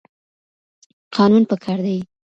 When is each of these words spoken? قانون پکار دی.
قانون 1.15 1.43
پکار 1.49 1.77
دی. 1.85 1.97